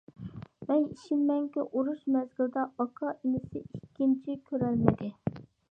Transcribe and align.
مەن 0.69 0.87
ئىشىنىمەنكى، 0.95 1.65
ئۇرۇش 1.73 2.01
مەزگىلىدە، 2.15 2.65
ئاكا 2.85 3.13
ئىنىسى 3.19 3.65
ئىككىنچى 3.67 4.43
كۆرەلمىدى. 4.51 5.15